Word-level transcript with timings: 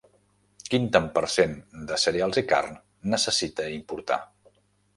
Quin 0.69 0.87
tant 0.95 1.09
per 1.17 1.23
cent 1.33 1.53
de 1.91 1.99
cereals 2.05 2.41
i 2.43 2.45
carn 2.55 2.81
necessita 3.15 3.71
importar? 3.79 4.21